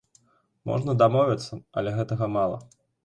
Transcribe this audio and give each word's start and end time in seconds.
Можна 0.69 0.95
дамовіцца, 1.01 1.59
але 1.81 1.93
гэтага 1.99 2.31
мала. 2.39 2.57